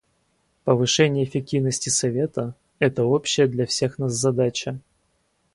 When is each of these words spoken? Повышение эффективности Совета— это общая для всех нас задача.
Повышение 0.63 1.23
эффективности 1.25 1.89
Совета— 1.89 2.55
это 2.79 3.03
общая 3.03 3.45
для 3.45 3.67
всех 3.67 3.99
нас 3.99 4.13
задача. 4.13 4.79